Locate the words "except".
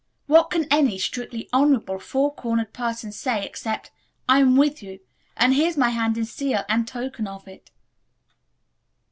3.45-3.91